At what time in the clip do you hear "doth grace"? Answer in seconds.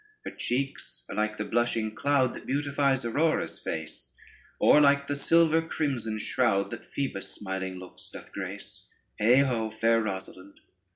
8.09-8.87